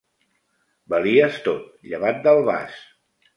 [0.93, 2.81] Valies tot, llevat del vas.